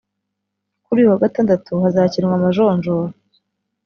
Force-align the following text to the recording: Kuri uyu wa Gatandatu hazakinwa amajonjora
Kuri 0.85 0.97
uyu 0.99 1.11
wa 1.13 1.21
Gatandatu 1.23 1.71
hazakinwa 1.83 2.33
amajonjora 2.39 3.11